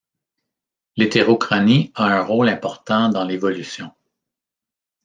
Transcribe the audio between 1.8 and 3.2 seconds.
a un rôle important